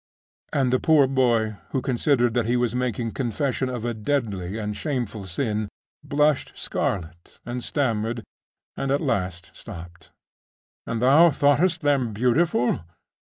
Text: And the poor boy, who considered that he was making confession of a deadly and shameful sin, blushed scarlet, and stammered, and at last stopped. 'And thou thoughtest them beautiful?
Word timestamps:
And 0.51 0.73
the 0.73 0.79
poor 0.79 1.05
boy, 1.05 1.57
who 1.73 1.79
considered 1.83 2.33
that 2.33 2.47
he 2.47 2.57
was 2.57 2.73
making 2.73 3.11
confession 3.11 3.69
of 3.69 3.85
a 3.85 3.93
deadly 3.93 4.57
and 4.57 4.75
shameful 4.75 5.27
sin, 5.27 5.69
blushed 6.03 6.53
scarlet, 6.55 7.37
and 7.45 7.63
stammered, 7.63 8.23
and 8.75 8.89
at 8.91 8.99
last 8.99 9.51
stopped. 9.53 10.09
'And 10.87 11.03
thou 11.03 11.29
thoughtest 11.29 11.81
them 11.81 12.13
beautiful? 12.13 12.79